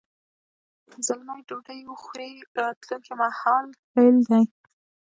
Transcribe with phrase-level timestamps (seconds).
[1.05, 4.43] زلمی ډوډۍ وخوري راتلونکي مهال فعل دی.